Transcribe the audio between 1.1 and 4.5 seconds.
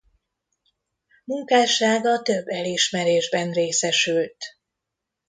Munkássága több elismerésben részesült.